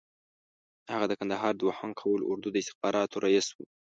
هغه 0.93 1.05
د 1.07 1.13
کندهار 1.19 1.53
د 1.55 1.59
دوهم 1.61 1.91
قول 2.01 2.19
اردو 2.31 2.47
د 2.51 2.57
استخباراتو 2.63 3.21
رییس 3.25 3.47
وو. 3.51 3.65